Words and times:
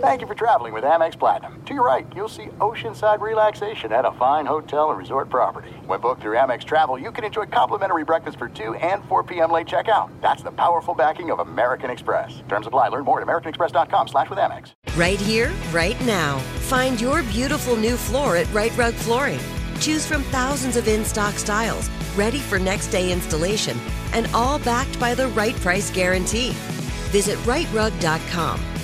Thank 0.00 0.20
you 0.20 0.26
for 0.26 0.34
traveling 0.34 0.72
with 0.72 0.82
Amex 0.84 1.18
Platinum. 1.18 1.62
To 1.66 1.74
your 1.74 1.84
right, 1.84 2.06
you'll 2.14 2.28
see 2.28 2.46
oceanside 2.58 3.20
relaxation 3.20 3.92
at 3.92 4.04
a 4.04 4.12
fine 4.12 4.44
hotel 4.44 4.90
and 4.90 4.98
resort 4.98 5.30
property. 5.30 5.70
When 5.86 6.00
booked 6.00 6.22
through 6.22 6.36
Amex 6.36 6.64
Travel, 6.64 6.98
you 6.98 7.12
can 7.12 7.24
enjoy 7.24 7.46
complimentary 7.46 8.04
breakfast 8.04 8.38
for 8.38 8.48
2 8.48 8.74
and 8.74 9.04
4 9.04 9.22
p.m. 9.22 9.52
late 9.52 9.66
checkout. 9.66 10.10
That's 10.20 10.42
the 10.42 10.50
powerful 10.50 10.94
backing 10.94 11.30
of 11.30 11.38
American 11.38 11.90
Express. 11.90 12.42
Terms 12.48 12.66
apply. 12.66 12.88
Learn 12.88 13.04
more 13.04 13.20
at 13.20 13.26
americanexpress.com 13.26 14.08
slash 14.08 14.30
with 14.30 14.38
Amex. 14.38 14.72
Right 14.96 15.20
here, 15.20 15.52
right 15.70 16.00
now. 16.04 16.38
Find 16.68 17.00
your 17.00 17.22
beautiful 17.24 17.76
new 17.76 17.96
floor 17.96 18.36
at 18.36 18.52
Right 18.52 18.76
Rug 18.76 18.94
Flooring. 18.94 19.40
Choose 19.80 20.06
from 20.06 20.22
thousands 20.24 20.76
of 20.76 20.88
in-stock 20.88 21.34
styles, 21.34 21.88
ready 22.16 22.38
for 22.38 22.58
next 22.58 22.88
day 22.88 23.12
installation, 23.12 23.78
and 24.12 24.26
all 24.34 24.58
backed 24.58 24.98
by 24.98 25.14
the 25.14 25.28
right 25.28 25.54
price 25.56 25.90
guarantee. 25.92 26.50
Visit 27.10 27.38
rightrug.com. 27.40 28.60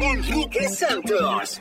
Enrique 0.00 0.68
Santos. 0.68 1.60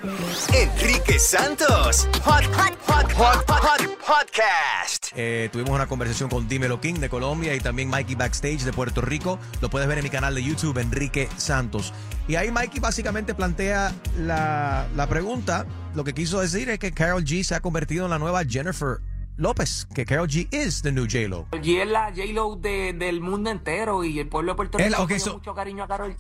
Enrique 0.54 1.20
Santos. 1.20 2.08
Hot, 2.24 2.44
hot, 2.46 2.78
hot, 2.88 3.12
hot, 3.14 3.46
hot, 3.48 3.82
podcast. 4.06 5.08
Eh, 5.16 5.50
tuvimos 5.52 5.72
una 5.74 5.88
conversación 5.88 6.30
con 6.30 6.48
Dímelo 6.48 6.80
King 6.82 6.96
de 6.96 7.10
Colombia 7.10 7.56
y 7.56 7.60
también 7.60 7.90
Mikey 7.90 8.16
Backstage 8.16 8.64
de 8.64 8.74
Puerto 8.74 9.02
Rico. 9.02 9.40
Lo 9.62 9.70
puedes 9.70 9.88
ver 9.88 9.98
en 9.98 10.04
mi 10.04 10.10
canal 10.10 10.36
de 10.36 10.44
YouTube, 10.44 10.78
Enrique 10.78 11.30
Santos. 11.38 11.94
Y 12.28 12.36
ahí 12.36 12.52
Mikey 12.52 12.80
básicamente 12.80 13.34
plantea 13.34 13.94
la, 14.20 14.88
la 14.96 15.08
pregunta. 15.08 15.66
Lo 15.96 16.04
que 16.04 16.14
quiso 16.14 16.40
decir 16.42 16.70
es 16.70 16.80
que 16.80 16.92
Carol 16.92 17.24
G 17.24 17.44
se 17.44 17.56
ha 17.56 17.62
convertido 17.62 18.06
en 18.06 18.12
la 18.12 18.20
nueva 18.20 18.44
Jennifer 18.46 18.98
López, 19.38 19.88
que 19.94 20.06
Carol 20.06 20.28
G 20.28 20.48
is 20.54 20.82
the 20.82 20.92
new 20.92 21.06
J-Lo. 21.06 21.48
Y 21.64 21.78
es 21.78 21.88
la 21.88 22.10
J-Lo 22.10 22.56
de- 22.58 22.94
del 22.94 23.22
mundo 23.22 23.50
entero 23.50 24.04
y 24.04 24.20
el 24.20 24.28
pueblo 24.28 24.54
de 24.54 24.56
Puerto 24.58 24.78
Rico 24.78 24.90
la- 24.90 25.00
ok, 25.02 25.08
tiene 25.08 25.20
so- 25.20 25.34
mucho 25.34 25.54
cariño 25.56 25.84
a 25.84 25.88
Carol. 25.88 26.16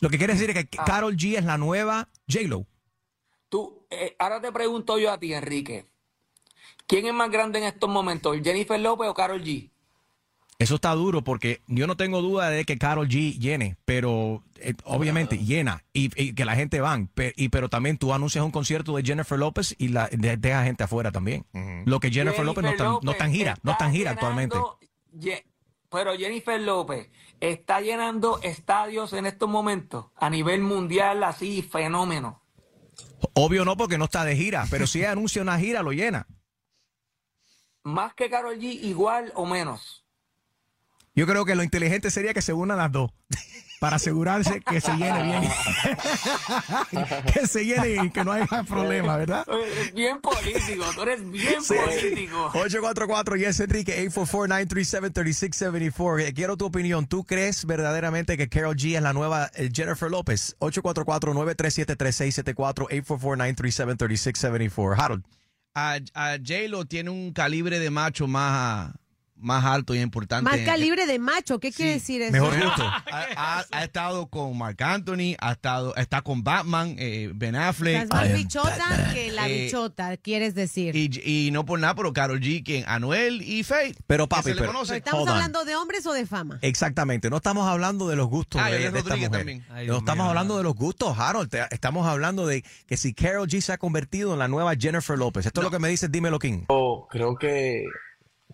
Lo 0.00 0.08
que 0.10 0.18
quiere 0.18 0.34
decir 0.34 0.50
es 0.50 0.64
que 0.66 0.78
Ah. 0.78 0.84
Carol 0.84 1.16
G 1.16 1.36
es 1.38 1.44
la 1.44 1.58
nueva 1.58 2.08
J-Lo. 2.28 2.66
Tú, 3.48 3.86
eh, 3.90 4.16
ahora 4.18 4.40
te 4.40 4.50
pregunto 4.52 4.98
yo 4.98 5.12
a 5.12 5.18
ti, 5.18 5.32
Enrique. 5.32 5.86
¿Quién 6.86 7.06
es 7.06 7.14
más 7.14 7.30
grande 7.30 7.58
en 7.58 7.64
estos 7.64 7.88
momentos, 7.88 8.36
Jennifer 8.42 8.78
López 8.78 9.08
o 9.08 9.14
Carol 9.14 9.42
G? 9.42 9.70
Eso 10.58 10.76
está 10.76 10.92
duro 10.94 11.22
porque 11.24 11.62
yo 11.66 11.86
no 11.88 11.96
tengo 11.96 12.22
duda 12.22 12.48
de 12.48 12.64
que 12.64 12.78
Carol 12.78 13.08
G 13.08 13.38
llene, 13.38 13.76
pero 13.84 14.44
eh, 14.56 14.74
obviamente 14.84 15.36
llena 15.38 15.82
y, 15.92 16.10
y 16.20 16.32
que 16.34 16.44
la 16.44 16.54
gente 16.54 16.80
van. 16.80 17.08
Pe- 17.08 17.32
y, 17.36 17.48
pero 17.48 17.68
también 17.68 17.98
tú 17.98 18.14
anuncias 18.14 18.44
un 18.44 18.52
concierto 18.52 18.94
de 18.96 19.02
Jennifer 19.02 19.36
López 19.38 19.74
y 19.78 19.88
la 19.88 20.06
de- 20.08 20.36
deja 20.36 20.62
gente 20.64 20.84
afuera 20.84 21.10
también. 21.10 21.44
Lo 21.86 21.98
que 21.98 22.10
Jennifer, 22.10 22.44
López 22.44 22.62
no 22.62 22.70
está, 22.70 22.84
no 23.02 23.10
está 23.10 23.24
en 23.26 23.32
gira, 23.32 23.56
no 23.62 23.72
está 23.72 23.86
en 23.86 23.92
gira 23.94 24.10
actualmente. 24.12 24.56
Ye- 25.12 25.44
Pero 25.94 26.16
Jennifer 26.16 26.60
López 26.60 27.08
está 27.38 27.80
llenando 27.80 28.40
estadios 28.42 29.12
en 29.12 29.26
estos 29.26 29.48
momentos 29.48 30.06
a 30.16 30.28
nivel 30.28 30.60
mundial, 30.60 31.22
así, 31.22 31.62
fenómeno. 31.62 32.42
Obvio 33.34 33.64
no 33.64 33.76
porque 33.76 33.96
no 33.96 34.06
está 34.06 34.24
de 34.24 34.34
gira, 34.34 34.66
pero 34.72 34.88
si 34.88 34.98
ella 34.98 35.12
anuncia 35.12 35.40
una 35.40 35.56
gira 35.56 35.84
lo 35.84 35.92
llena. 35.92 36.26
Más 37.84 38.12
que 38.14 38.28
Carol 38.28 38.58
G, 38.58 38.64
igual 38.82 39.30
o 39.36 39.46
menos. 39.46 40.04
Yo 41.14 41.28
creo 41.28 41.44
que 41.44 41.54
lo 41.54 41.62
inteligente 41.62 42.10
sería 42.10 42.34
que 42.34 42.42
se 42.42 42.52
unan 42.52 42.78
las 42.78 42.90
dos. 42.90 43.12
Para 43.80 43.96
asegurarse 43.96 44.60
que 44.62 44.80
se 44.80 44.92
llene 44.96 45.22
bien. 45.24 45.42
que 47.34 47.46
se 47.46 47.66
llene 47.66 48.02
y 48.04 48.10
que 48.10 48.24
no 48.24 48.32
haya 48.32 48.62
problema, 48.66 49.16
¿verdad? 49.18 49.46
Bien 49.94 50.20
político, 50.22 50.84
tú 50.94 51.02
eres 51.02 51.30
bien 51.30 51.62
Sí. 51.62 51.74
político. 51.74 52.46
844 52.54 53.36
Yes 53.36 53.60
Enrique 53.60 54.08
844-937-3674. 54.10 56.20
Eh, 56.28 56.32
Quiero 56.34 56.56
tu 56.56 56.64
opinión. 56.66 57.06
¿Tú 57.06 57.24
crees 57.24 57.66
verdaderamente 57.66 58.36
que 58.38 58.48
Carol 58.48 58.74
G 58.76 58.96
es 58.96 59.02
la 59.02 59.12
nueva 59.12 59.50
eh, 59.54 59.68
Jennifer 59.72 60.10
López? 60.10 60.56
844-937-3674 60.60 62.88
844-937-3674. 63.04 64.94
Harold. 64.98 65.24
a, 65.74 65.98
a 66.14 66.36
J-Lo 66.38 66.84
tiene 66.86 67.10
un 67.10 67.32
calibre 67.32 67.78
de 67.80 67.90
macho 67.90 68.26
más, 68.28 68.92
más 69.36 69.64
alto 69.64 69.94
y 69.94 70.00
importante. 70.00 70.48
Más 70.50 70.60
calibre 70.60 71.06
de 71.06 71.18
macho, 71.18 71.58
¿qué 71.58 71.72
quiere 71.72 71.92
decir 71.94 72.22
eso? 72.22 72.34
Ha, 73.14 73.26
ha- 73.36 73.64
ha 73.70 73.84
estado 73.84 74.26
con 74.28 74.56
Mark 74.56 74.82
Anthony, 74.82 75.34
ha 75.38 75.52
estado, 75.52 75.94
está 75.96 76.22
con 76.22 76.42
Batman, 76.42 76.96
eh, 76.98 77.30
Ben 77.34 77.54
Affleck. 77.56 78.02
Estás 78.04 78.20
más 78.30 78.34
bichota 78.36 79.10
que 79.12 79.30
la 79.32 79.48
Eh, 79.48 79.64
bichota, 79.64 80.16
quieres 80.16 80.54
decir. 80.54 80.94
Y, 80.96 81.20
y 81.46 81.50
no 81.50 81.64
por 81.64 81.78
nada, 81.78 81.94
pero 81.94 82.12
Karol 82.12 82.40
G, 82.40 82.64
quien 82.64 82.84
Anuel 82.88 83.42
y 83.42 83.62
Faith. 83.62 83.98
Pero 84.06 84.28
papi, 84.28 84.52
pero- 84.54 84.82
¿Estamos 84.94 85.28
hablando 85.28 85.64
de 85.64 85.76
hombres 85.76 86.06
o 86.06 86.12
de 86.12 86.26
fama? 86.26 86.58
Exactamente, 86.62 87.30
no 87.30 87.36
estamos 87.36 87.68
hablando 87.68 88.08
de 88.08 88.16
los 88.16 88.28
gustos 88.28 88.60
Ah, 88.64 88.70
de, 88.70 88.78
de 88.78 88.84
esta 88.86 89.00
Rodríguez 89.00 89.28
mujer. 89.28 89.40
también. 89.40 89.66
Ay, 89.70 89.86
no 89.86 89.98
estamos 89.98 90.24
mío. 90.24 90.30
hablando 90.30 90.56
de 90.56 90.62
los 90.64 90.74
gustos, 90.74 91.18
Harold. 91.18 91.50
Te- 91.50 91.66
estamos 91.70 92.06
hablando 92.06 92.46
de 92.46 92.64
que 92.86 92.96
si 92.96 93.14
Carol 93.14 93.46
G 93.48 93.60
se 93.60 93.72
ha 93.72 93.78
convertido 93.78 94.32
en 94.32 94.38
la 94.38 94.48
nueva 94.48 94.74
Jennifer 94.78 95.16
López. 95.18 95.46
Esto 95.46 95.60
es 95.60 95.64
lo 95.64 95.70
que 95.70 95.78
me 95.78 95.88
dice 95.88 96.08
Dímelo 96.08 96.38
King. 96.38 96.64
Yo 96.68 97.06
creo 97.10 97.36
que 97.36 97.84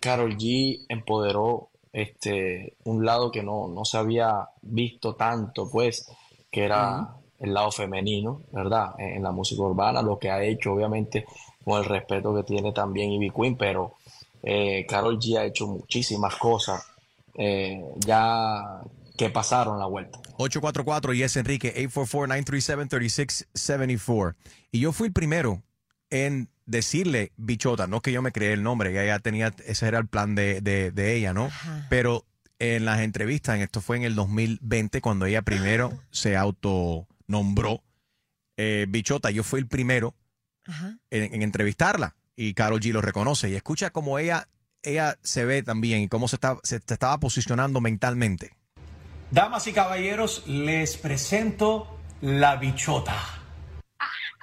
Carol 0.01 0.37
G 0.37 0.85
empoderó 0.89 1.69
este 1.93 2.75
un 2.83 3.05
lado 3.05 3.31
que 3.31 3.43
no, 3.43 3.69
no 3.69 3.85
se 3.85 3.97
había 3.97 4.49
visto 4.61 5.15
tanto, 5.15 5.69
pues, 5.71 6.09
que 6.51 6.65
era 6.65 7.15
el 7.39 7.53
lado 7.53 7.71
femenino, 7.71 8.41
¿verdad? 8.51 8.95
En, 8.97 9.17
en 9.17 9.23
la 9.23 9.31
música 9.31 9.61
urbana, 9.61 10.01
lo 10.01 10.19
que 10.19 10.29
ha 10.29 10.43
hecho, 10.43 10.73
obviamente, 10.73 11.25
con 11.63 11.79
el 11.79 11.85
respeto 11.85 12.35
que 12.35 12.43
tiene 12.43 12.73
también 12.73 13.11
Ivy 13.11 13.29
Queen, 13.29 13.55
pero 13.55 13.95
eh, 14.43 14.85
Carol 14.87 15.19
G 15.19 15.37
ha 15.37 15.45
hecho 15.45 15.67
muchísimas 15.67 16.35
cosas 16.35 16.83
eh, 17.35 17.81
ya 17.99 18.81
que 19.17 19.29
pasaron 19.29 19.79
la 19.79 19.85
vuelta. 19.85 20.19
844 20.37 21.13
Yes 21.13 21.37
Enrique 21.37 21.73
844-937-3674. 21.89 24.35
Y 24.71 24.79
yo 24.79 24.91
fui 24.91 25.07
el 25.07 25.13
primero 25.13 25.61
en 26.09 26.49
decirle 26.65 27.31
bichota, 27.37 27.87
no 27.87 28.01
que 28.01 28.11
yo 28.11 28.21
me 28.21 28.31
creé 28.31 28.53
el 28.53 28.63
nombre, 28.63 28.91
ella 28.91 29.05
ya 29.05 29.19
tenía, 29.19 29.53
ese 29.65 29.87
era 29.87 29.97
el 29.99 30.07
plan 30.07 30.35
de, 30.35 30.61
de- 30.61 30.91
de 30.91 31.15
ella, 31.15 31.33
¿no? 31.33 31.49
Pero 31.89 32.25
en 32.59 32.85
las 32.85 32.99
entrevistas, 33.01 33.55
en 33.55 33.61
esto 33.63 33.81
fue 33.81 33.97
en 33.97 34.03
el 34.03 34.15
2020, 34.15 35.01
cuando 35.01 35.25
ella 35.25 35.41
primero 35.41 35.91
se 36.11 36.37
autonombró 36.37 37.83
eh, 38.57 38.85
bichota, 38.89 39.31
yo 39.31 39.43
fui 39.43 39.59
el 39.59 39.67
primero 39.67 40.15
Ajá. 40.67 40.97
en, 41.09 41.33
en 41.33 41.41
entrevistarla 41.41 42.15
y 42.35 42.53
Carol 42.53 42.79
G 42.79 42.91
lo 42.91 43.01
reconoce 43.01 43.49
y 43.49 43.55
escucha 43.55 43.89
como 43.89 44.19
ella 44.19 44.47
ella 44.83 45.17
se 45.21 45.45
ve 45.45 45.61
también 45.61 46.01
y 46.01 46.07
cómo 46.07 46.27
se, 46.27 46.37
está, 46.37 46.57
se 46.63 46.79
te 46.79 46.93
estaba 46.95 47.19
posicionando 47.19 47.81
mentalmente. 47.81 48.55
Damas 49.29 49.67
y 49.67 49.73
caballeros, 49.73 50.43
les 50.47 50.97
presento 50.97 51.99
La 52.21 52.55
Bichota. 52.55 53.15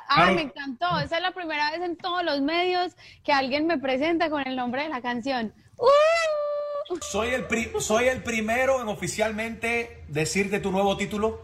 Ah, 0.09 0.31
me 0.33 0.43
encantó. 0.43 0.99
Esa 1.01 1.17
es 1.17 1.23
la 1.23 1.33
primera 1.33 1.71
vez 1.71 1.81
en 1.83 1.97
todos 1.97 2.23
los 2.25 2.41
medios 2.41 2.97
que 3.25 3.33
alguien 3.33 3.67
me 3.67 3.79
presenta 3.79 4.31
con 4.31 4.47
el 4.47 4.57
nombre 4.57 4.83
de 4.85 4.89
la 4.89 5.03
canción. 5.03 5.53
¡Uh! 5.77 6.97
Soy 7.03 7.29
el, 7.35 7.47
pri- 7.47 7.71
soy 7.81 8.07
el 8.09 8.23
primero 8.23 8.81
en 8.81 8.89
oficialmente 8.89 10.05
decirte 10.09 10.61
tu 10.61 10.71
nuevo 10.71 10.97
título. 10.97 11.43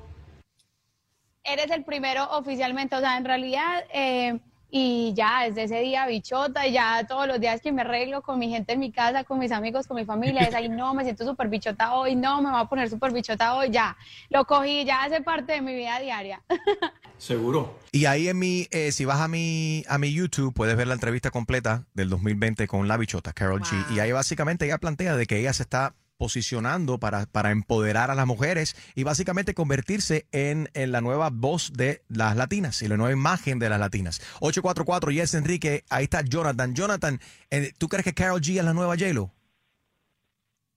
Eres 1.42 1.70
el 1.70 1.84
primero 1.84 2.24
oficialmente, 2.30 2.96
o 2.96 3.00
sea, 3.00 3.18
en 3.18 3.26
realidad, 3.26 3.84
eh, 3.92 4.40
y 4.76 5.14
ya 5.14 5.44
desde 5.44 5.62
ese 5.62 5.80
día 5.82 6.04
bichota, 6.08 6.66
y 6.66 6.72
ya 6.72 7.06
todos 7.06 7.28
los 7.28 7.38
días 7.38 7.60
que 7.60 7.70
me 7.70 7.82
arreglo 7.82 8.22
con 8.22 8.40
mi 8.40 8.48
gente 8.48 8.72
en 8.72 8.80
mi 8.80 8.90
casa, 8.90 9.22
con 9.22 9.38
mis 9.38 9.52
amigos, 9.52 9.86
con 9.86 9.96
mi 9.96 10.04
familia, 10.04 10.40
es 10.40 10.52
ahí, 10.52 10.68
no, 10.68 10.92
me 10.94 11.04
siento 11.04 11.24
súper 11.24 11.46
bichota 11.46 11.94
hoy, 11.94 12.16
no, 12.16 12.42
me 12.42 12.50
voy 12.50 12.60
a 12.60 12.64
poner 12.64 12.90
súper 12.90 13.12
bichota 13.12 13.54
hoy, 13.54 13.70
ya. 13.70 13.96
Lo 14.30 14.44
cogí, 14.46 14.84
ya 14.84 15.04
hace 15.04 15.20
parte 15.20 15.52
de 15.52 15.60
mi 15.60 15.76
vida 15.76 16.00
diaria. 16.00 16.42
Seguro. 17.18 17.78
Y 17.92 18.06
ahí 18.06 18.26
en 18.26 18.36
mi, 18.36 18.66
eh, 18.72 18.90
si 18.90 19.04
vas 19.04 19.20
a 19.20 19.28
mi, 19.28 19.84
a 19.88 19.96
mi 19.98 20.12
YouTube, 20.12 20.52
puedes 20.52 20.76
ver 20.76 20.88
la 20.88 20.94
entrevista 20.94 21.30
completa 21.30 21.84
del 21.94 22.10
2020 22.10 22.66
con 22.66 22.88
la 22.88 22.96
bichota, 22.96 23.32
Carol 23.32 23.62
G. 23.62 23.94
Y 23.94 24.00
ahí 24.00 24.10
básicamente 24.10 24.64
ella 24.64 24.78
plantea 24.78 25.16
de 25.16 25.26
que 25.26 25.38
ella 25.38 25.52
se 25.52 25.62
está 25.62 25.94
posicionando 26.16 26.98
para, 26.98 27.26
para 27.26 27.50
empoderar 27.50 28.10
a 28.10 28.14
las 28.14 28.26
mujeres 28.26 28.74
y 28.94 29.04
básicamente 29.04 29.54
convertirse 29.54 30.26
en, 30.32 30.68
en 30.74 30.92
la 30.92 31.00
nueva 31.00 31.30
voz 31.32 31.72
de 31.72 32.02
las 32.08 32.36
latinas 32.36 32.82
y 32.82 32.88
la 32.88 32.96
nueva 32.96 33.12
imagen 33.12 33.58
de 33.58 33.68
las 33.68 33.80
latinas. 33.80 34.20
844 34.40 35.10
Yes 35.10 35.34
Enrique, 35.34 35.82
ahí 35.90 36.04
está 36.04 36.22
Jonathan. 36.22 36.74
Jonathan, 36.74 37.18
eh, 37.50 37.72
¿tú 37.78 37.88
crees 37.88 38.04
que 38.04 38.14
Carol 38.14 38.40
G 38.40 38.58
es 38.58 38.64
la 38.64 38.74
nueva 38.74 38.96
J-Lo? 38.96 39.30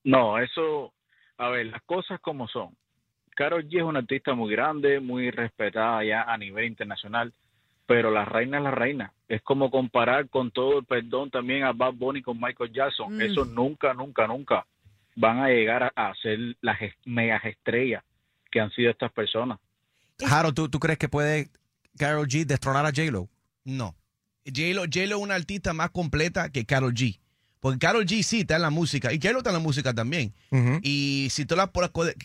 No, 0.04 0.40
eso, 0.40 0.94
a 1.38 1.50
ver, 1.50 1.68
las 1.68 1.84
cosas 1.84 2.20
como 2.22 2.48
son. 2.48 2.76
Karol 3.36 3.68
G 3.68 3.78
es 3.78 3.84
una 3.84 4.00
artista 4.00 4.34
muy 4.34 4.52
grande, 4.52 5.00
muy 5.00 5.30
respetada 5.30 6.04
ya 6.04 6.24
a 6.24 6.38
nivel 6.38 6.66
internacional, 6.66 7.34
pero 7.86 8.10
la 8.10 8.26
reina 8.26 8.58
es 8.58 8.64
la 8.64 8.72
reina. 8.72 9.14
Es 9.28 9.42
como 9.44 9.70
comparar 9.70 10.30
con 10.30 10.50
todo 10.52 10.80
el 10.80 10.86
perdón 10.86 11.30
también 11.30 11.64
a 11.64 11.74
Bad 11.74 11.94
Bunny 11.94 12.22
con 12.22 12.40
Michael 12.40 12.72
Jackson. 12.74 13.16
Mm. 13.16 13.22
Eso 13.22 13.46
nunca, 13.46 13.94
nunca, 13.94 14.26
nunca 14.26 14.66
van 15.20 15.40
a 15.40 15.48
llegar 15.50 15.84
a, 15.84 15.92
a 15.96 16.14
ser 16.22 16.38
las 16.62 16.78
megas 17.06 17.44
estrellas 17.44 18.04
que 18.52 18.60
han 18.62 18.72
sido 18.72 18.92
estas 18.92 19.12
personas. 19.12 19.60
Harold, 20.26 20.56
¿tú, 20.56 20.70
¿tú 20.70 20.80
crees 20.80 20.98
que 20.98 21.10
puede 21.10 21.50
Carol 21.98 22.28
G 22.28 22.46
destronar 22.46 22.86
a 22.86 22.90
J-Lo? 22.90 23.28
No. 23.66 23.96
J-Lo, 24.46 24.84
J-Lo 24.84 25.18
es 25.18 25.22
una 25.22 25.36
artista 25.36 25.74
más 25.74 25.90
completa 25.90 26.50
que 26.50 26.66
Carol 26.66 26.94
G. 26.94 27.20
Porque 27.60 27.80
Carol 27.80 28.06
G 28.06 28.22
sí 28.22 28.42
está 28.42 28.56
en 28.56 28.62
la 28.62 28.70
música 28.70 29.12
y 29.12 29.18
J-Lo 29.18 29.40
está 29.40 29.50
en 29.50 29.56
la 29.56 29.60
música 29.62 29.94
también. 29.94 30.34
Y 30.84 31.28
si 31.32 31.46
tú 31.46 31.56
la 31.56 31.72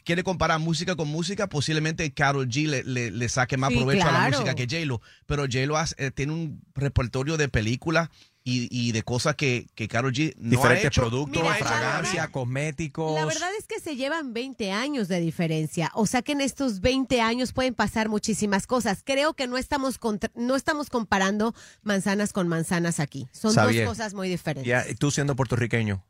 quieres 0.04 0.24
comparar 0.24 0.60
música 0.60 0.94
con 0.94 1.08
música, 1.08 1.48
posiblemente 1.48 2.12
Carol 2.12 2.46
G 2.48 2.68
le, 2.68 2.84
le- 2.84 3.10
le 3.10 3.28
saque 3.30 3.56
más 3.56 3.70
Sí, 3.70 3.76
provecho 3.76 4.06
a 4.06 4.12
la 4.12 4.28
música 4.28 4.54
que 4.54 4.66
J-Lo. 4.66 5.00
Pero 5.26 5.44
J-Lo 5.44 5.76
eh, 5.96 6.10
tiene 6.12 6.32
un 6.34 6.60
repertorio 6.74 7.36
de 7.38 7.48
películas 7.48 8.10
y, 8.44 8.68
y 8.70 8.92
de 8.92 9.02
cosas 9.02 9.36
que, 9.36 9.66
que 9.74 9.86
Carol 9.88 10.12
G 10.12 10.34
no 10.36 10.46
ha 10.46 10.50
Diferentes 10.50 10.86
hecho. 10.86 11.02
productos, 11.02 11.42
ha 11.42 11.56
hecho 11.56 11.64
fragancia, 11.64 12.28
cosméticos. 12.32 13.14
La 13.14 13.24
verdad 13.24 13.48
es 13.58 13.66
que 13.66 13.78
se 13.80 13.96
llevan 13.96 14.32
20 14.32 14.72
años 14.72 15.08
de 15.08 15.20
diferencia. 15.20 15.90
O 15.94 16.06
sea 16.06 16.22
que 16.22 16.32
en 16.32 16.40
estos 16.40 16.80
20 16.80 17.20
años 17.20 17.52
pueden 17.52 17.74
pasar 17.74 18.08
muchísimas 18.08 18.66
cosas. 18.66 19.02
Creo 19.04 19.34
que 19.34 19.46
no 19.46 19.58
estamos, 19.58 19.98
contra- 19.98 20.30
no 20.34 20.56
estamos 20.56 20.90
comparando 20.90 21.54
manzanas 21.82 22.32
con 22.32 22.48
manzanas 22.48 23.00
aquí. 23.00 23.28
Son 23.32 23.54
dos 23.54 23.72
cosas 23.86 24.14
muy 24.14 24.28
diferentes. 24.28 24.68
Ya, 24.68 24.84
tú 24.98 25.10
siendo 25.10 25.36
puertorriqueño, 25.36 26.04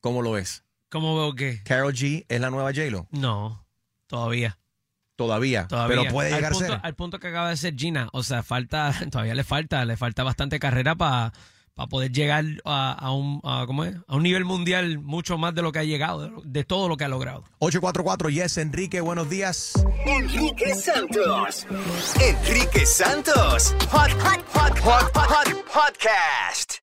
¿cómo 0.00 0.22
lo 0.22 0.32
ves? 0.32 0.64
¿Cómo 0.90 1.16
veo 1.16 1.34
qué? 1.34 1.62
¿Carol 1.64 1.92
G 1.94 2.24
es 2.28 2.40
la 2.40 2.50
nueva 2.50 2.70
J-Lo? 2.72 3.08
No, 3.10 3.66
todavía. 4.06 4.58
Todavía, 5.16 5.66
Todavía. 5.66 5.96
pero 6.02 6.12
puede 6.12 6.28
Al 6.28 6.36
llegar 6.36 6.52
a 6.52 6.54
punto- 6.54 6.72
ser. 6.74 6.80
Al 6.84 6.94
punto 6.94 7.18
que 7.18 7.26
acaba 7.26 7.50
de 7.50 7.56
ser 7.56 7.74
Gina. 7.76 8.08
O 8.12 8.22
sea, 8.22 8.44
falta, 8.44 8.94
todavía 9.10 9.34
le 9.34 9.42
falta, 9.42 9.84
le 9.84 9.96
falta 9.96 10.22
bastante 10.22 10.60
carrera 10.60 10.94
para 10.94 11.32
poder 11.86 12.10
llegar 12.12 12.44
a, 12.64 12.92
a 12.92 13.12
un, 13.12 13.40
a, 13.44 13.64
¿cómo 13.66 13.84
es? 13.84 13.94
a 14.06 14.16
un 14.16 14.22
nivel 14.22 14.44
mundial 14.44 14.98
mucho 14.98 15.38
más 15.38 15.54
de 15.54 15.62
lo 15.62 15.70
que 15.72 15.78
ha 15.78 15.84
llegado, 15.84 16.42
de 16.44 16.64
todo 16.64 16.88
lo 16.88 16.96
que 16.96 17.04
ha 17.04 17.08
logrado. 17.08 17.44
844 17.60 18.30
Yes 18.30 18.58
Enrique, 18.58 19.00
buenos 19.00 19.30
días. 19.30 19.72
Enrique 20.06 20.74
Santos. 20.74 21.66
Enrique 22.20 22.84
Santos. 22.84 23.74
Hot, 23.90 24.10
hot, 24.10 24.42
hot, 24.52 24.78
hot, 24.78 25.10
hot, 25.14 25.28
hot 25.28 25.48
podcast. 25.66 26.80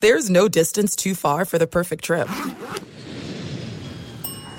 There's 0.00 0.30
no 0.30 0.48
distance 0.48 0.96
too 0.96 1.14
far 1.14 1.44
for 1.44 1.58
the 1.58 1.66
perfect 1.66 2.04
trip. 2.04 2.26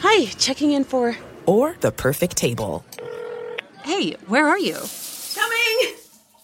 Hi, 0.03 0.25
checking 0.38 0.71
in 0.71 0.83
for. 0.83 1.15
Or 1.47 1.75
the 1.79 1.91
perfect 1.91 2.38
table. 2.38 2.83
Hey, 3.83 4.13
where 4.27 4.47
are 4.47 4.59
you? 4.59 4.77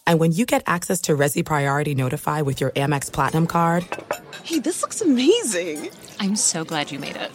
Coming! 0.07 0.13
And 0.13 0.19
when 0.19 0.31
you 0.31 0.45
get 0.45 0.63
access 0.65 1.01
to 1.01 1.17
Resi 1.17 1.43
Priority 1.43 1.95
Notify 1.95 2.41
with 2.41 2.61
your 2.61 2.71
Amex 2.71 3.11
Platinum 3.11 3.47
card. 3.47 3.85
Hey, 4.43 4.59
this 4.59 4.81
looks 4.81 5.01
amazing! 5.01 5.89
I'm 6.19 6.35
so 6.35 6.63
glad 6.63 6.91
you 6.91 6.99
made 6.99 7.15
it. 7.17 7.31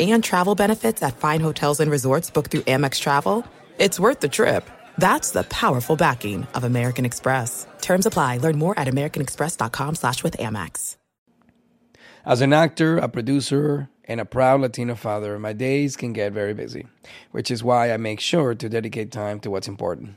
And 0.00 0.22
travel 0.22 0.54
benefits 0.54 1.02
at 1.02 1.16
fine 1.18 1.40
hotels 1.40 1.80
and 1.80 1.90
resorts 1.90 2.30
booked 2.30 2.50
through 2.50 2.66
Amex 2.66 3.00
Travel. 3.00 3.44
It's 3.78 4.00
worth 4.00 4.20
the 4.20 4.28
trip. 4.28 4.68
That's 4.98 5.32
the 5.32 5.44
powerful 5.44 5.96
backing 5.96 6.46
of 6.54 6.64
American 6.64 7.04
Express. 7.04 7.66
Terms 7.80 8.06
apply. 8.06 8.38
Learn 8.38 8.58
more 8.58 8.78
at 8.78 8.88
americanexpress.com 8.88 9.94
slash 9.94 10.22
with 10.22 10.36
Amex. 10.38 10.96
As 12.24 12.40
an 12.40 12.52
actor, 12.52 12.98
a 12.98 13.08
producer, 13.08 13.88
and 14.08 14.20
a 14.20 14.24
proud 14.24 14.60
Latino 14.60 14.96
father, 14.96 15.38
my 15.38 15.52
days 15.52 15.96
can 15.96 16.12
get 16.12 16.32
very 16.32 16.54
busy, 16.54 16.86
which 17.30 17.50
is 17.50 17.62
why 17.62 17.92
I 17.92 17.98
make 17.98 18.20
sure 18.20 18.54
to 18.54 18.68
dedicate 18.68 19.12
time 19.12 19.38
to 19.40 19.50
what's 19.50 19.68
important. 19.68 20.16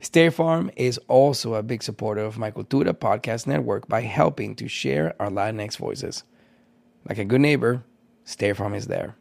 State 0.00 0.34
Farm 0.34 0.70
is 0.76 0.98
also 1.08 1.54
a 1.54 1.62
big 1.62 1.82
supporter 1.82 2.22
of 2.22 2.38
my 2.38 2.50
Cultura 2.50 2.92
podcast 2.92 3.46
network 3.46 3.88
by 3.88 4.02
helping 4.02 4.54
to 4.56 4.68
share 4.68 5.14
our 5.20 5.28
Latinx 5.28 5.76
voices. 5.76 6.22
Like 7.08 7.18
a 7.18 7.24
good 7.24 7.40
neighbor, 7.40 7.82
State 8.24 8.56
Farm 8.56 8.74
is 8.74 8.86
there. 8.86 9.16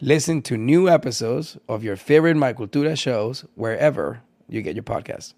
Listen 0.00 0.42
to 0.42 0.56
new 0.56 0.88
episodes 0.88 1.58
of 1.68 1.84
your 1.84 1.96
favorite 1.96 2.36
My 2.36 2.52
Cultura 2.52 2.98
shows 2.98 3.44
wherever 3.54 4.22
you 4.48 4.62
get 4.62 4.74
your 4.74 4.82
podcasts. 4.82 5.34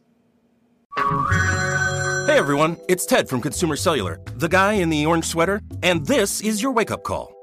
Hey 2.27 2.39
everyone, 2.39 2.77
it's 2.89 3.07
Ted 3.07 3.29
from 3.29 3.41
Consumer 3.41 3.77
Cellular, 3.77 4.21
the 4.37 4.49
guy 4.49 4.75
in 4.75 4.89
the 4.89 5.05
orange 5.05 5.25
sweater, 5.25 5.63
and 5.83 6.07
this 6.07 6.41
is 6.41 6.63
your 6.63 6.73
wake 6.73 6.91
up 6.91 7.03
call. 7.03 7.40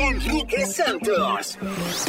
Enrique 0.00 0.64
Santos. 0.64 1.58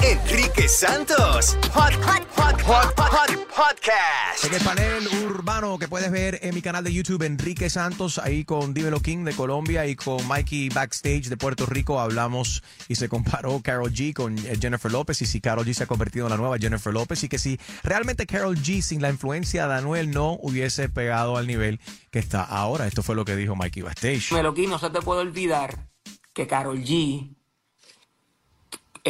Enrique 0.04 0.68
Santos. 0.68 1.58
Hot, 1.74 1.94
hot, 2.04 2.24
hot, 2.36 2.62
hot, 2.62 2.94
hot, 2.96 3.48
podcast. 3.48 4.46
En 4.46 4.54
el 4.54 4.62
panel 4.62 5.08
urbano 5.26 5.80
que 5.80 5.88
puedes 5.88 6.12
ver 6.12 6.38
en 6.44 6.54
mi 6.54 6.62
canal 6.62 6.84
de 6.84 6.94
YouTube, 6.94 7.24
Enrique 7.24 7.68
Santos, 7.68 8.20
ahí 8.20 8.46
con 8.46 8.76
Dímelo 8.76 9.00
King 9.00 9.24
de 9.24 9.34
Colombia 9.34 9.88
y 9.88 9.96
con 9.96 10.26
Mikey 10.28 10.70
Backstage 10.70 11.30
de 11.30 11.38
Puerto 11.38 11.66
Rico, 11.66 12.00
hablamos 12.00 12.62
y 12.88 12.94
se 12.94 13.10
comparó 13.10 13.60
Carol 13.64 13.92
G 13.92 14.14
con 14.14 14.38
eh, 14.38 14.58
Jennifer 14.62 14.92
López 14.92 15.24
y 15.24 15.26
si 15.26 15.42
Carol 15.42 15.66
G 15.66 15.74
se 15.74 15.86
ha 15.86 15.88
convertido 15.88 16.28
en 16.28 16.32
la 16.32 16.38
nueva 16.38 16.60
Jennifer 16.60 16.94
López 16.94 17.24
y 17.24 17.28
que 17.30 17.40
si 17.40 17.60
realmente 17.84 18.28
Carol 18.28 18.56
G 18.56 18.82
sin 18.82 19.02
la 19.02 19.10
influencia 19.10 19.68
de 19.68 19.74
Anuel 19.74 20.12
no 20.12 20.38
hubiese 20.44 20.90
pegado 20.90 21.38
al 21.38 21.48
nivel 21.48 21.80
que 22.12 22.20
está 22.20 22.44
ahora. 22.44 22.86
Esto 22.86 23.02
fue 23.02 23.16
lo 23.16 23.26
que 23.26 23.36
dijo 23.36 23.56
Mikey 23.56 23.82
Backstage. 23.82 24.32
Meloquín, 24.34 24.70
no 24.70 24.78
se 24.78 24.92
te 24.92 25.02
puede 25.02 25.22
olvidar 25.22 25.90
que 26.34 26.46
Carol 26.46 26.80
G, 26.84 27.36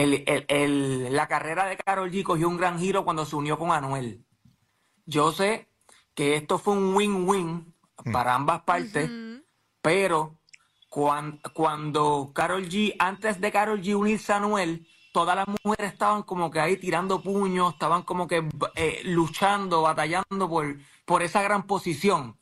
el- 0.01 0.23
el- 0.27 0.45
el- 0.47 1.15
la 1.15 1.27
carrera 1.27 1.65
de 1.65 1.77
Carol 1.77 2.11
G 2.11 2.23
cogió 2.23 2.47
un 2.47 2.57
gran 2.57 2.79
giro 2.79 3.03
cuando 3.03 3.25
se 3.25 3.35
unió 3.35 3.57
con 3.57 3.71
Anuel. 3.71 4.23
Yo 5.05 5.31
sé 5.31 5.67
que 6.13 6.35
esto 6.35 6.57
fue 6.59 6.73
un 6.75 6.95
win-win 6.95 7.73
para 8.11 8.35
ambas 8.35 8.61
partes, 8.61 9.09
pero 9.81 10.39
cuan- 10.89 11.39
cuando 11.53 12.31
Carol 12.33 12.67
G, 12.69 12.95
antes 12.99 13.39
de 13.41 13.51
Carol 13.51 13.81
G 13.81 13.95
unirse 13.95 14.31
a 14.33 14.37
Anuel, 14.37 14.87
todas 15.11 15.35
las 15.35 15.47
mujeres 15.63 15.91
estaban 15.93 16.23
como 16.23 16.49
que 16.51 16.59
ahí 16.59 16.77
tirando 16.77 17.21
puños, 17.21 17.73
estaban 17.73 18.03
como 18.03 18.27
que 18.27 18.47
eh, 18.75 19.01
luchando, 19.05 19.81
batallando 19.81 20.47
por, 20.49 20.77
por 21.05 21.23
esa 21.23 21.41
gran 21.41 21.63
posición. 21.67 22.37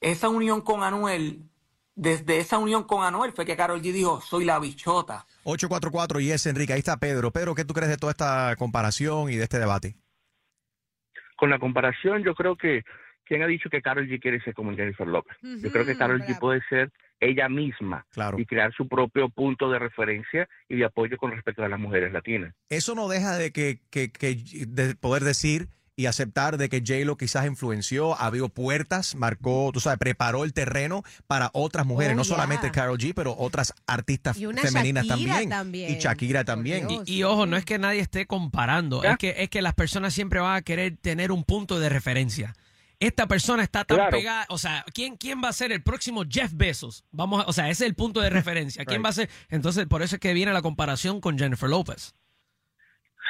Esa 0.00 0.28
unión 0.28 0.60
con 0.62 0.82
Anuel, 0.82 1.48
desde 1.94 2.38
esa 2.38 2.58
unión 2.58 2.84
con 2.84 3.04
Anuel 3.04 3.32
fue 3.32 3.44
que 3.44 3.56
Carol 3.56 3.80
G 3.82 3.92
dijo, 3.92 4.20
soy 4.20 4.44
la 4.44 4.58
bichota. 4.58 5.26
844 5.44 6.20
y 6.20 6.30
es 6.30 6.46
Enrique, 6.46 6.72
ahí 6.72 6.78
está 6.78 6.96
Pedro. 6.98 7.30
Pedro, 7.32 7.54
¿qué 7.54 7.64
tú 7.64 7.74
crees 7.74 7.90
de 7.90 7.96
toda 7.98 8.12
esta 8.12 8.54
comparación 8.56 9.30
y 9.30 9.36
de 9.36 9.44
este 9.44 9.58
debate? 9.58 9.96
con 11.36 11.50
la 11.50 11.58
comparación, 11.58 12.22
yo 12.22 12.36
creo 12.36 12.54
que 12.56 12.84
¿quién 13.24 13.42
ha 13.42 13.48
dicho 13.48 13.68
que 13.68 13.82
Carol 13.82 14.06
G 14.06 14.20
quiere 14.20 14.40
ser 14.42 14.54
como 14.54 14.72
Jennifer 14.76 15.08
López? 15.08 15.36
yo 15.42 15.72
creo 15.72 15.84
que 15.84 15.96
Carol 15.96 16.22
G 16.22 16.38
puede 16.38 16.60
ser 16.68 16.92
ella 17.18 17.48
misma 17.48 18.06
y 18.38 18.46
crear 18.46 18.72
su 18.74 18.86
propio 18.86 19.28
punto 19.28 19.68
de 19.68 19.80
referencia 19.80 20.48
y 20.68 20.76
de 20.76 20.84
apoyo 20.84 21.16
con 21.16 21.32
respecto 21.32 21.64
a 21.64 21.68
las 21.68 21.80
mujeres 21.80 22.12
latinas. 22.12 22.54
Eso 22.68 22.94
no 22.94 23.08
deja 23.08 23.36
de 23.36 23.50
que, 23.52 23.80
que- 23.90 24.12
que- 24.12 24.36
de 24.68 24.94
poder 24.94 25.24
decir 25.24 25.66
y 25.94 26.06
aceptar 26.06 26.56
de 26.56 26.68
que 26.70 26.78
J-Lo 26.80 27.16
quizás 27.16 27.46
influenció, 27.46 28.18
abrió 28.18 28.48
puertas, 28.48 29.14
marcó, 29.14 29.70
tú 29.74 29.80
sabes, 29.80 29.98
preparó 29.98 30.44
el 30.44 30.54
terreno 30.54 31.02
para 31.26 31.50
otras 31.52 31.84
mujeres, 31.86 32.14
Oh, 32.14 32.16
no 32.16 32.22
yeah. 32.24 32.34
solamente 32.34 32.70
Carol 32.70 32.96
G, 32.98 33.12
pero 33.14 33.34
otras 33.38 33.74
artistas 33.86 34.36
femeninas 34.38 35.06
Shakira 35.06 35.34
también. 35.34 35.48
también. 35.50 35.90
Y 35.92 35.98
Shakira 35.98 36.44
también. 36.44 36.88
Y, 36.90 37.02
y 37.18 37.22
ojo, 37.24 37.44
no 37.46 37.56
es 37.56 37.64
que 37.66 37.78
nadie 37.78 38.00
esté 38.00 38.26
comparando, 38.26 39.02
es 39.04 39.18
que, 39.18 39.34
es 39.38 39.50
que 39.50 39.60
las 39.60 39.74
personas 39.74 40.14
siempre 40.14 40.40
van 40.40 40.56
a 40.56 40.62
querer 40.62 40.96
tener 41.00 41.30
un 41.30 41.44
punto 41.44 41.78
de 41.78 41.88
referencia. 41.90 42.54
Esta 42.98 43.26
persona 43.26 43.62
está 43.64 43.84
tan 43.84 43.96
Claro. 43.96 44.12
pegada, 44.16 44.46
o 44.48 44.58
sea, 44.58 44.84
¿quién, 44.94 45.16
¿quién 45.16 45.42
va 45.42 45.48
a 45.48 45.52
ser 45.52 45.72
el 45.72 45.82
próximo 45.82 46.22
Jeff 46.28 46.52
Bezos? 46.54 47.04
Vamos 47.10 47.42
a- 47.44 47.48
o 47.48 47.52
sea, 47.52 47.68
ese 47.68 47.84
es 47.84 47.88
el 47.88 47.96
punto 47.96 48.20
de 48.20 48.30
referencia. 48.30 48.84
¿Quién 48.84 48.98
Right. 49.00 49.04
va 49.06 49.10
a 49.10 49.12
ser? 49.12 49.30
Entonces, 49.50 49.86
por 49.86 50.02
eso 50.02 50.16
es 50.16 50.20
que 50.20 50.32
viene 50.32 50.52
la 50.52 50.62
comparación 50.62 51.20
con 51.20 51.36
Jennifer 51.36 51.68
López. 51.68 52.14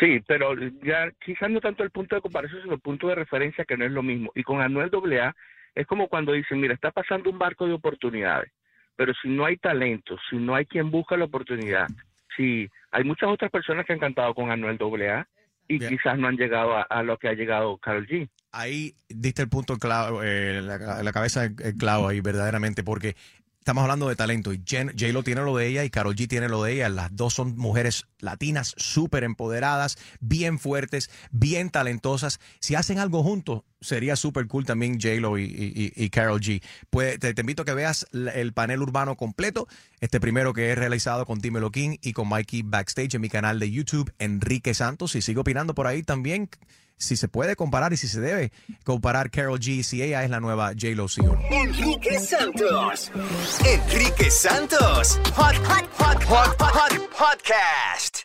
Sí, 0.01 0.21
pero 0.27 0.55
ya 0.83 1.11
quizás 1.25 1.51
no 1.51 1.61
tanto 1.61 1.83
el 1.83 1.91
punto 1.91 2.17
de 2.17 2.23
comparación, 2.23 2.63
sino 2.63 2.75
el 2.75 2.81
punto 2.81 3.09
de 3.09 3.15
referencia 3.15 3.65
que 3.65 3.77
no 3.77 3.85
es 3.85 3.93
lo 3.93 4.03
mismo. 4.03 4.33
Y 4.35 4.43
con 4.43 4.61
Anuel 4.61 4.91
AA 4.93 5.35
es 5.75 5.87
como 5.87 6.09
cuando 6.09 6.33
dicen, 6.33 6.61
mira, 6.61 6.75
está 6.75 6.91
pasando 6.91 7.31
un 7.31 7.39
barco 7.39 7.67
de 7.67 7.75
oportunidades, 7.75 8.51
pero 8.97 9.13
si 9.21 9.29
no 9.29 9.45
hay 9.45 9.57
talento, 9.57 10.17
si 10.29 10.37
no 10.37 10.55
hay 10.55 10.67
quien 10.67 10.91
busca 10.91 11.17
la 11.17 11.27
oportunidad, 11.27 11.89
si 12.37 12.69
hay 12.91 13.05
muchas 13.05 13.31
otras 13.31 13.51
personas 13.51 13.87
que 13.87 13.93
han 13.93 13.99
cantado 13.99 14.35
con 14.35 14.51
Anuel 14.51 14.79
AA 14.81 15.27
y 15.69 15.79
quizás 15.79 16.19
no 16.19 16.29
han 16.29 16.37
llegado 16.37 16.77
a, 16.77 16.83
a 16.83 17.03
lo 17.03 17.17
que 17.19 17.29
ha 17.29 17.35
llegado 17.35 17.79
Carol 17.79 18.07
G. 18.07 18.29
Ahí 18.51 18.95
diste 19.09 19.43
el 19.43 19.49
punto 19.49 19.77
clavo, 19.77 20.23
eh, 20.23 20.61
la, 20.61 21.03
la 21.03 21.13
cabeza 21.13 21.45
el 21.45 21.77
clavo 21.79 22.09
ahí, 22.09 22.21
verdaderamente, 22.21 22.83
porque 22.83 23.17
estamos 23.63 23.83
hablando 23.83 24.09
de 24.09 24.17
talento 24.17 24.53
y 24.53 24.59
Jen- 24.59 24.91
J-Lo 24.99 25.23
tiene 25.23 25.43
lo 25.43 25.57
de 25.57 25.69
ella 25.69 25.85
y 25.85 25.91
Carol 25.91 26.17
G 26.17 26.27
tiene 26.27 26.49
lo 26.49 26.65
de 26.65 26.73
ella. 26.73 26.89
Las 26.89 27.15
dos 27.15 27.33
son 27.35 27.57
mujeres 27.57 28.07
latinas 28.19 28.75
súper 28.77 29.23
empoderadas, 29.23 29.99
bien 30.19 30.59
fuertes, 30.59 31.11
bien 31.31 31.71
talentosas. 31.71 32.41
Si 32.59 32.75
hacen 32.75 32.99
algo 32.99 33.23
juntos, 33.23 33.63
sería 33.81 34.17
súper 34.17 34.49
cool 34.49 34.67
también 34.67 35.01
J-Lo 35.01 35.39
y, 35.39 36.11
Carol 36.11 36.41
G. 36.41 36.61
Pues 36.91 37.21
te, 37.21 37.35
te 37.35 37.41
invito 37.43 37.63
a 37.63 37.65
que 37.65 37.75
veas 37.75 38.05
el 38.13 38.53
panel 38.53 38.83
urbano 38.83 39.17
completo, 39.17 39.69
este 40.01 40.19
primero 40.19 40.53
que 40.53 40.71
he 40.71 40.75
realizado 40.75 41.25
con 41.25 41.39
Dímelo 41.39 41.71
King 41.71 41.99
y 42.03 42.15
con 42.15 42.29
Mikey 42.29 42.63
Backstage 42.63 43.15
en 43.15 43.21
mi 43.21 43.29
canal 43.29 43.61
de 43.61 43.71
YouTube, 43.71 44.13
Enrique 44.19 44.75
Santos. 44.75 45.15
Y 45.15 45.23
sigo 45.23 45.43
opinando 45.43 45.73
por 45.73 45.87
ahí 45.87 46.03
también 46.03 46.51
si 47.03 47.17
se 47.17 47.29
puede 47.29 47.57
comparar 47.57 47.93
y 47.93 47.97
si 47.97 48.09
se 48.09 48.21
debe 48.21 48.53
comparar 48.85 49.31
Carol 49.31 49.59
G, 49.59 49.83
si 49.83 50.03
ella 50.03 50.25
es 50.25 50.31
la 50.31 50.41
nueva 50.41 50.73
J-Lo, 50.73 51.09
sí 51.09 51.21
o 51.21 51.35
no. 51.35 51.41
Enrique 51.51 52.19
Santos. 52.19 53.11
Enrique 53.65 54.31
Santos. 54.31 55.19
Hot, 55.37 55.57
hot, 55.57 55.89
hot, 55.99 56.23
hot, 56.25 56.57
hot, 56.61 56.93
podcast. 57.11 58.25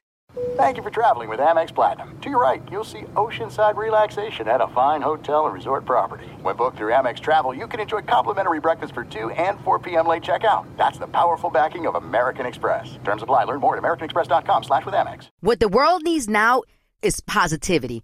Thank 0.56 0.78
you 0.78 0.84
for 0.84 0.90
traveling 0.90 1.30
with 1.30 1.40
Amex 1.40 1.74
Platinum. 1.74 2.18
To 2.22 2.30
your 2.30 2.40
right, 2.40 2.62
you'll 2.72 2.84
see 2.84 3.02
oceanside 3.16 3.76
relaxation 3.76 4.48
at 4.48 4.62
a 4.62 4.68
fine 4.68 5.02
hotel 5.02 5.46
and 5.46 5.54
resort 5.54 5.86
property. 5.86 6.28
When 6.42 6.56
booked 6.56 6.78
through 6.78 6.92
Amex 6.92 7.20
Travel, 7.20 7.54
you 7.54 7.68
can 7.68 7.80
enjoy 7.80 8.02
complimentary 8.02 8.60
breakfast 8.60 8.94
for 8.94 9.04
2 9.04 9.32
and 9.32 9.60
4 9.62 9.80
p.m. 9.80 10.08
late 10.08 10.24
checkout. 10.24 10.66
That's 10.78 11.00
the 11.00 11.08
powerful 11.08 11.50
backing 11.50 11.88
of 11.88 11.96
American 11.96 12.46
Express. 12.46 13.00
Terms 13.04 13.24
apply. 13.24 13.46
Learn 13.46 13.60
more 13.60 13.76
at 13.78 13.84
americanexpress.com 13.84 14.64
slash 14.64 14.86
with 14.86 14.94
Amex. 14.94 15.30
What 15.42 15.60
the 15.60 15.70
world 15.70 16.04
needs 16.04 16.30
now 16.30 16.62
is 17.02 17.20
positivity. 17.22 18.04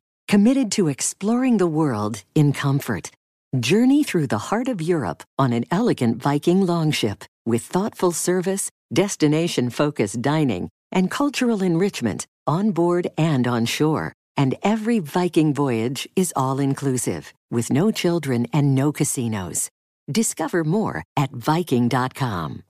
committed 0.31 0.71
to 0.71 0.87
exploring 0.87 1.57
the 1.57 1.67
world 1.67 2.23
in 2.35 2.53
comfort. 2.53 3.11
Journey 3.59 4.01
through 4.01 4.27
the 4.27 4.37
heart 4.47 4.69
of 4.69 4.81
Europe 4.81 5.23
on 5.37 5.51
an 5.51 5.65
elegant 5.69 6.23
Viking 6.23 6.65
longship 6.65 7.25
with 7.45 7.61
thoughtful 7.61 8.13
service, 8.13 8.71
destination 8.93 9.69
focused 9.69 10.21
dining, 10.21 10.69
and 10.89 11.11
cultural 11.11 11.61
enrichment 11.61 12.25
on 12.47 12.71
board 12.71 13.09
and 13.17 13.45
on 13.45 13.65
shore. 13.65 14.13
And 14.37 14.55
every 14.63 14.99
Viking 14.99 15.53
voyage 15.53 16.07
is 16.15 16.31
all 16.33 16.61
inclusive, 16.61 17.33
with 17.51 17.69
no 17.69 17.91
children 17.91 18.47
and 18.53 18.73
no 18.73 18.93
casinos. 18.93 19.69
Discover 20.09 20.63
more 20.63 21.03
at 21.17 21.31
Viking.com. 21.33 22.63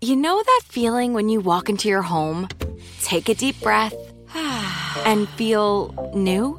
You 0.00 0.16
know 0.16 0.42
that 0.42 0.62
feeling 0.64 1.14
when 1.14 1.28
you 1.28 1.38
walk 1.38 1.68
into 1.68 1.88
your 1.88 2.02
home, 2.02 2.48
take 3.02 3.28
a 3.28 3.34
deep 3.36 3.60
breath, 3.60 3.94
and 5.06 5.28
feel 5.28 6.10
new? 6.12 6.58